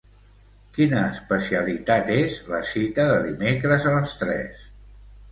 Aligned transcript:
Quina 0.75 1.01
especialitat 1.15 2.09
és 2.15 2.37
la 2.53 2.61
cita 2.69 3.05
de 3.11 3.19
dimecres 3.27 3.85
a 3.91 3.93
les 3.97 4.15
tres? 4.23 4.65